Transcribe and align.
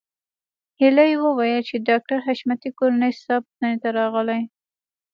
هيلې 0.79 1.09
وویل 1.25 1.61
چې 1.69 1.75
د 1.77 1.81
ډاکټر 1.89 2.17
حشمتي 2.25 2.69
کورنۍ 2.79 3.11
ستا 3.19 3.35
پوښتنې 3.45 3.77
ته 3.83 3.89
راغلې 3.99 4.39